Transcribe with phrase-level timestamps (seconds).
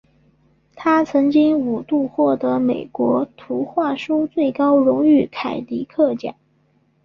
[0.73, 6.33] 他曾经五度获得美国图画书最高荣誉凯迪克奖。